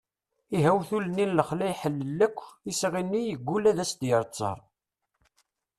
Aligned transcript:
ihi 0.55 0.69
awtul-nni 0.71 1.25
n 1.27 1.35
lexla 1.37 1.65
iḥellel 1.69 2.19
akk 2.25 2.39
isɣi-nni 2.71 3.21
yeggul 3.23 3.63
ad 3.71 3.77
as-d-yerr 3.83 4.23
ttar 4.25 4.59